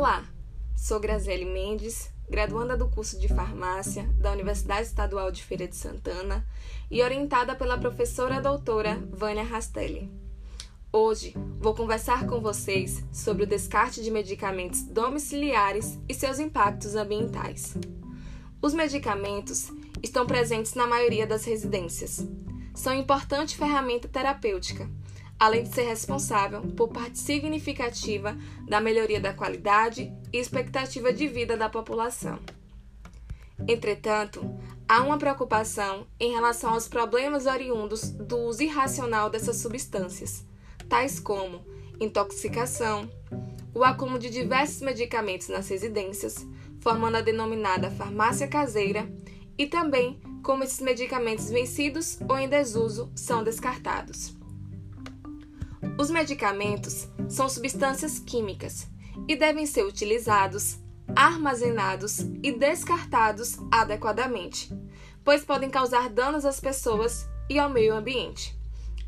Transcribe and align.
Olá, 0.00 0.24
sou 0.74 0.98
Graziele 0.98 1.44
Mendes, 1.44 2.10
graduanda 2.26 2.74
do 2.74 2.88
curso 2.88 3.20
de 3.20 3.28
Farmácia 3.28 4.04
da 4.18 4.32
Universidade 4.32 4.86
Estadual 4.86 5.30
de 5.30 5.42
Feira 5.42 5.68
de 5.68 5.76
Santana 5.76 6.42
e 6.90 7.02
orientada 7.02 7.54
pela 7.54 7.76
professora 7.76 8.40
doutora 8.40 8.96
Vânia 9.10 9.44
Rastelli. 9.44 10.10
Hoje 10.90 11.34
vou 11.58 11.74
conversar 11.74 12.26
com 12.26 12.40
vocês 12.40 13.04
sobre 13.12 13.42
o 13.42 13.46
descarte 13.46 14.02
de 14.02 14.10
medicamentos 14.10 14.84
domiciliares 14.84 15.98
e 16.08 16.14
seus 16.14 16.38
impactos 16.38 16.94
ambientais. 16.94 17.76
Os 18.62 18.72
medicamentos 18.72 19.70
estão 20.02 20.24
presentes 20.26 20.72
na 20.72 20.86
maioria 20.86 21.26
das 21.26 21.44
residências. 21.44 22.26
São 22.74 22.94
importante 22.94 23.54
ferramenta 23.54 24.08
terapêutica 24.08 24.88
além 25.40 25.62
de 25.62 25.74
ser 25.74 25.84
responsável 25.84 26.60
por 26.76 26.90
parte 26.90 27.18
significativa 27.18 28.36
da 28.68 28.78
melhoria 28.78 29.18
da 29.18 29.32
qualidade 29.32 30.12
e 30.30 30.36
expectativa 30.36 31.10
de 31.14 31.26
vida 31.26 31.56
da 31.56 31.70
população. 31.70 32.38
Entretanto, 33.66 34.44
há 34.86 35.00
uma 35.02 35.16
preocupação 35.16 36.06
em 36.20 36.32
relação 36.32 36.74
aos 36.74 36.86
problemas 36.86 37.46
oriundos 37.46 38.10
do 38.10 38.36
uso 38.36 38.62
irracional 38.62 39.30
dessas 39.30 39.56
substâncias, 39.56 40.44
tais 40.90 41.18
como 41.18 41.64
intoxicação, 41.98 43.10
o 43.74 43.82
acúmulo 43.82 44.18
de 44.18 44.28
diversos 44.28 44.82
medicamentos 44.82 45.48
nas 45.48 45.68
residências, 45.68 46.46
formando 46.80 47.16
a 47.16 47.20
denominada 47.22 47.90
farmácia 47.90 48.46
caseira, 48.46 49.10
e 49.56 49.66
também 49.66 50.20
como 50.42 50.64
esses 50.64 50.80
medicamentos 50.80 51.50
vencidos 51.50 52.18
ou 52.28 52.38
em 52.38 52.48
desuso 52.48 53.10
são 53.14 53.44
descartados. 53.44 54.39
Os 55.98 56.10
medicamentos 56.10 57.08
são 57.28 57.48
substâncias 57.48 58.18
químicas 58.18 58.88
e 59.28 59.36
devem 59.36 59.66
ser 59.66 59.84
utilizados, 59.84 60.78
armazenados 61.14 62.20
e 62.42 62.52
descartados 62.52 63.56
adequadamente, 63.70 64.72
pois 65.24 65.44
podem 65.44 65.70
causar 65.70 66.08
danos 66.08 66.44
às 66.44 66.60
pessoas 66.60 67.28
e 67.48 67.58
ao 67.58 67.68
meio 67.68 67.94
ambiente. 67.94 68.58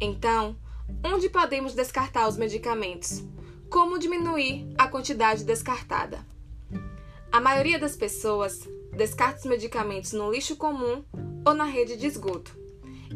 Então, 0.00 0.56
onde 1.04 1.28
podemos 1.28 1.74
descartar 1.74 2.26
os 2.28 2.36
medicamentos? 2.36 3.22
Como 3.68 3.98
diminuir 3.98 4.72
a 4.76 4.88
quantidade 4.88 5.44
descartada? 5.44 6.26
A 7.30 7.40
maioria 7.40 7.78
das 7.78 7.96
pessoas 7.96 8.68
descarta 8.96 9.40
os 9.40 9.46
medicamentos 9.46 10.12
no 10.12 10.30
lixo 10.32 10.56
comum 10.56 11.04
ou 11.46 11.54
na 11.54 11.64
rede 11.64 11.96
de 11.96 12.06
esgoto. 12.06 12.58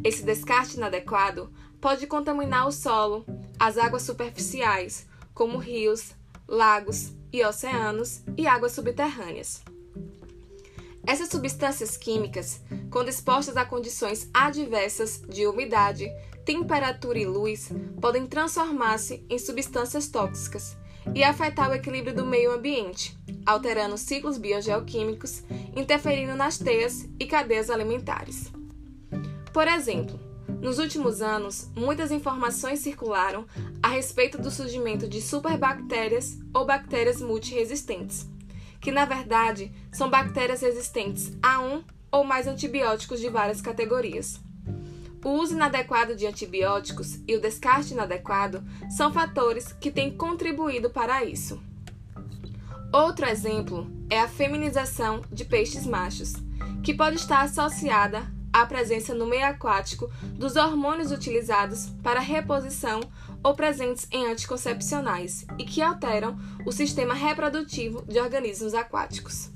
Esse 0.05 0.23
descarte 0.23 0.77
inadequado 0.77 1.53
pode 1.81 2.07
contaminar 2.07 2.67
o 2.67 2.73
solo, 2.73 3.25
as 3.59 3.79
águas 3.79 4.03
superficiais, 4.03 5.07
como 5.33 5.59
rios, 5.59 6.13
lagos 6.47 7.13
e 7.33 7.45
oceanos, 7.45 8.23
e 8.37 8.47
águas 8.47 8.73
subterrâneas. 8.73 9.63
Essas 11.07 11.29
substâncias 11.29 11.97
químicas, 11.97 12.63
quando 12.91 13.09
expostas 13.09 13.57
a 13.57 13.65
condições 13.65 14.29
adversas 14.33 15.21
de 15.29 15.47
umidade, 15.47 16.11
temperatura 16.45 17.19
e 17.19 17.27
luz, 17.27 17.71
podem 18.01 18.27
transformar-se 18.27 19.25
em 19.29 19.39
substâncias 19.39 20.09
tóxicas 20.09 20.77
e 21.15 21.23
afetar 21.23 21.71
o 21.71 21.75
equilíbrio 21.75 22.15
do 22.15 22.25
meio 22.25 22.53
ambiente, 22.53 23.17
alterando 23.45 23.99
ciclos 23.99 24.39
biogeoquímicos, 24.39 25.43
interferindo 25.77 26.35
nas 26.35 26.57
teias 26.57 27.07
e 27.19 27.27
cadeias 27.27 27.69
alimentares. 27.69 28.51
Por 29.53 29.69
exemplo, 29.69 30.19
nos 30.61 30.79
últimos 30.79 31.21
anos, 31.21 31.71
muitas 31.77 32.11
informações 32.11 32.81
circularam 32.81 33.45
a 33.83 33.89
respeito 33.89 34.39
do 34.39 34.51
surgimento 34.51 35.07
de 35.07 35.21
superbactérias 35.21 36.39
ou 36.55 36.65
bactérias 36.65 37.21
multiresistentes, 37.21 38.27
que 38.81 38.91
na 38.91 39.05
verdade 39.05 39.73
são 39.93 40.09
bactérias 40.09 40.63
resistentes 40.63 41.33
a 41.43 41.61
um 41.61 41.83
ou 42.11 42.25
mais 42.25 42.47
antibióticos 42.47 43.21
de 43.21 43.29
várias 43.29 43.61
categorias. 43.61 44.41
O 45.25 45.31
uso 45.31 45.55
inadequado 45.55 46.15
de 46.15 46.27
antibióticos 46.27 47.19
e 47.27 47.35
o 47.35 47.41
descarte 47.41 47.95
inadequado 47.95 48.63
são 48.91 49.13
fatores 49.13 49.73
que 49.73 49.91
têm 49.91 50.15
contribuído 50.15 50.91
para 50.91 51.25
isso. 51.25 51.61
Outro 52.93 53.27
exemplo 53.27 53.91
é 54.09 54.21
a 54.21 54.29
feminização 54.29 55.23
de 55.33 55.45
peixes 55.45 55.87
machos, 55.87 56.35
que 56.83 56.95
pode 56.95 57.17
estar 57.17 57.41
associada 57.41 58.34
a 58.55 58.65
presença 58.65 59.13
no 59.13 59.27
meio 59.27 59.45
aquático 59.45 60.09
dos 60.23 60.55
hormônios 60.55 61.11
utilizados 61.11 61.87
para 62.05 62.21
reposição 62.21 63.01
ou 63.43 63.53
presentes 63.53 64.07
em 64.13 64.31
anticoncepcionais 64.31 65.45
e 65.59 65.65
que 65.65 65.83
alteram 65.83 66.39
o 66.65 66.71
sistema 66.71 67.15
reprodutivo 67.15 68.05
de 68.07 68.21
organismos 68.21 68.73
aquáticos. 68.73 69.51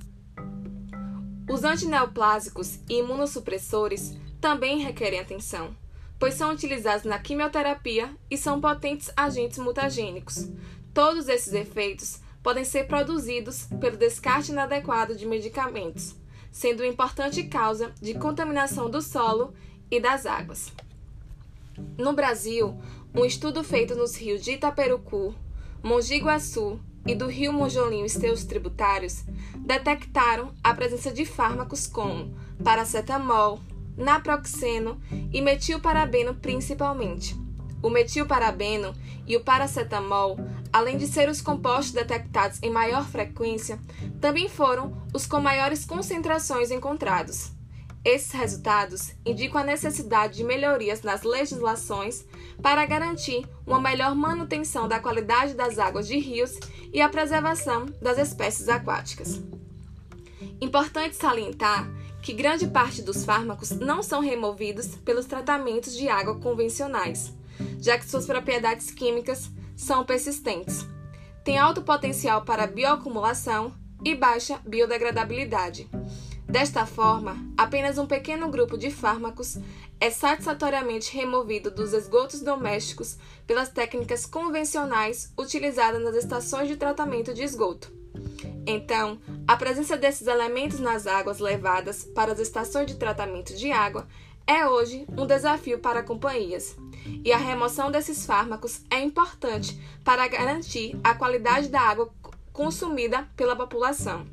Os 1.48 1.62
antineoplásicos 1.62 2.81
e 2.88 2.98
imunossupressores 2.98 4.16
também 4.41 4.81
requerem 4.81 5.20
atenção, 5.20 5.76
pois 6.19 6.34
são 6.34 6.50
utilizados 6.50 7.04
na 7.04 7.20
quimioterapia 7.20 8.10
e 8.28 8.36
são 8.36 8.60
potentes 8.60 9.12
agentes 9.16 9.59
mutagênicos. 9.59 10.50
Todos 10.92 11.28
esses 11.28 11.53
efeitos 11.53 12.20
podem 12.42 12.65
ser 12.65 12.88
produzidos 12.88 13.69
pelo 13.80 13.97
descarte 13.97 14.50
inadequado 14.50 15.15
de 15.15 15.25
medicamentos, 15.25 16.16
sendo 16.59 16.81
uma 16.81 16.89
importante 16.89 17.45
causa 17.45 17.93
de 18.03 18.15
contaminação 18.15 18.91
do 18.91 19.01
solo 19.01 19.55
e 19.89 20.01
das 20.01 20.27
águas. 20.27 20.73
No 21.97 22.13
Brasil, 22.15 22.77
um 23.15 23.25
estudo 23.25 23.63
feito 23.63 23.95
nos 23.95 24.17
rios 24.17 24.43
de 24.43 24.55
Itaperucu, 24.55 25.33
Mogi 25.85 26.19
Guaçu 26.19 26.81
e 27.07 27.15
do 27.15 27.29
rio 27.29 27.53
Monjolinho 27.53 28.05
e 28.05 28.11
seus 28.11 28.43
tributários 28.43 29.25
detectaram 29.57 30.53
a 30.61 30.75
presença 30.75 31.13
de 31.13 31.25
fármacos 31.25 31.87
como 31.87 32.37
paracetamol, 32.65 33.61
naproxeno 33.97 35.01
e 35.33 35.41
metilparabeno 35.41 36.35
principalmente. 36.35 37.37
O 37.81 37.89
metilparabeno 37.89 38.93
e 39.29 39.37
o 39.37 39.45
paracetamol 39.45 40.37
além 40.73 40.97
de 40.97 41.06
ser 41.06 41.29
os 41.29 41.41
compostos 41.41 41.93
detectados 41.93 42.59
em 42.62 42.71
maior 42.71 43.06
frequência, 43.06 43.79
também 44.21 44.49
foram 44.49 45.03
os 45.15 45.27
com 45.27 45.41
maiores 45.41 45.84
concentrações 45.84 46.71
encontrados. 46.71 47.53
Esses 48.05 48.33
resultados 48.33 49.12
indicam 49.27 49.61
a 49.61 49.65
necessidade 49.65 50.37
de 50.37 50.45
melhorias 50.45 51.03
nas 51.03 51.23
legislações 51.23 52.25
para 52.62 52.87
garantir 52.87 53.47
uma 53.67 53.81
melhor 53.81 54.15
manutenção 54.15 54.89
da 54.89 55.01
qualidade 55.01 55.55
das 55.55 55.78
águas 55.78 56.07
de 56.07 56.19
rios 56.19 56.59
e 56.93 57.01
a 57.01 57.09
preservação 57.09 57.87
das 58.01 58.19
espécies 58.19 58.69
aquáticas. 58.69 59.43
Importante 60.61 61.17
salientar 61.17 61.89
que 62.23 62.33
grande 62.33 62.67
parte 62.67 63.03
dos 63.03 63.25
fármacos 63.25 63.71
não 63.71 64.03
são 64.03 64.21
removidos 64.21 64.87
pelos 65.05 65.27
tratamentos 65.27 65.95
de 65.95 66.09
água 66.09 66.39
convencionais, 66.39 67.33
já 67.81 67.99
que 67.99 68.09
suas 68.09 68.27
propriedades 68.27 68.91
químicas 68.91 69.51
são 69.78 70.05
persistentes, 70.05 70.84
têm 71.44 71.56
alto 71.56 71.81
potencial 71.83 72.43
para 72.43 72.66
bioacumulação 72.66 73.72
e 74.05 74.15
baixa 74.15 74.59
biodegradabilidade. 74.66 75.89
Desta 76.44 76.84
forma, 76.84 77.37
apenas 77.56 77.97
um 77.97 78.06
pequeno 78.06 78.50
grupo 78.50 78.77
de 78.77 78.91
fármacos 78.91 79.59
é 80.00 80.11
satisfatoriamente 80.11 81.16
removido 81.16 81.71
dos 81.71 81.93
esgotos 81.93 82.41
domésticos 82.41 83.16
pelas 83.47 83.69
técnicas 83.69 84.27
convencionais 84.27 85.33
utilizadas 85.39 86.03
nas 86.03 86.16
estações 86.16 86.69
de 86.69 86.77
tratamento 86.77 87.33
de 87.33 87.43
esgoto. 87.43 87.93
Então, 88.66 89.19
a 89.47 89.56
presença 89.56 89.97
desses 89.97 90.27
elementos 90.27 90.81
nas 90.81 91.06
águas 91.06 91.39
levadas 91.39 92.05
para 92.05 92.33
as 92.33 92.39
estações 92.39 92.87
de 92.87 92.97
tratamento 92.97 93.55
de 93.55 93.71
água 93.71 94.06
é 94.48 94.66
hoje 94.66 95.06
um 95.16 95.26
desafio 95.26 95.78
para 95.78 96.03
companhias, 96.03 96.75
e 97.22 97.31
a 97.31 97.36
remoção 97.36 97.91
desses 97.91 98.24
fármacos 98.24 98.80
é 98.91 98.98
importante 98.98 99.78
para 100.03 100.27
garantir 100.27 100.98
a 101.04 101.15
qualidade 101.15 101.68
da 101.68 101.83
água 101.83 102.10
consumida 102.50 103.28
pela 103.36 103.54
população. 103.54 104.27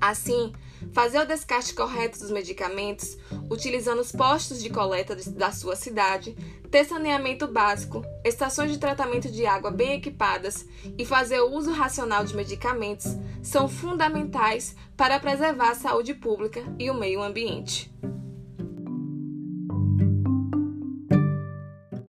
Assim, 0.00 0.52
fazer 0.92 1.20
o 1.20 1.26
descarte 1.26 1.74
correto 1.74 2.18
dos 2.18 2.30
medicamentos, 2.30 3.18
utilizando 3.50 4.00
os 4.00 4.10
postos 4.10 4.62
de 4.62 4.70
coleta 4.70 5.14
da 5.14 5.52
sua 5.52 5.76
cidade, 5.76 6.34
ter 6.70 6.84
saneamento 6.84 7.46
básico, 7.46 8.02
estações 8.24 8.70
de 8.70 8.78
tratamento 8.78 9.30
de 9.30 9.44
água 9.44 9.70
bem 9.70 9.92
equipadas 9.92 10.66
e 10.96 11.04
fazer 11.04 11.40
o 11.40 11.52
uso 11.52 11.72
racional 11.72 12.24
de 12.24 12.34
medicamentos 12.34 13.16
são 13.42 13.68
fundamentais 13.68 14.74
para 14.96 15.20
preservar 15.20 15.70
a 15.70 15.74
saúde 15.74 16.14
pública 16.14 16.62
e 16.78 16.90
o 16.90 16.94
meio 16.94 17.22
ambiente. 17.22 17.92